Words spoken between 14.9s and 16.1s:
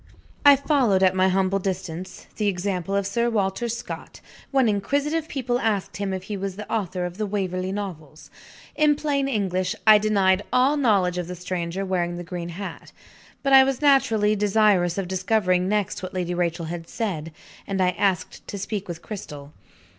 of discovering next